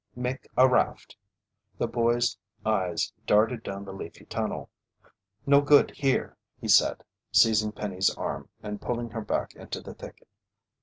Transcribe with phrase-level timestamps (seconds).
[0.15, 1.15] "Make a raft."
[1.77, 4.71] The boy's eyes darted down the leafy tunnel.
[5.45, 10.27] "No good here," he said, seizing Penny's arm and pulling her back into the thicket.